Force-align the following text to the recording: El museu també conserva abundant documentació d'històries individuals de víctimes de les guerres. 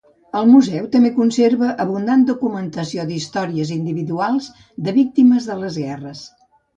El 0.37 0.45
museu 0.51 0.85
també 0.93 1.09
conserva 1.17 1.67
abundant 1.83 2.23
documentació 2.29 3.05
d'històries 3.09 3.73
individuals 3.75 4.49
de 4.87 4.95
víctimes 4.97 5.47
de 5.51 5.59
les 5.61 5.79
guerres. 5.83 6.23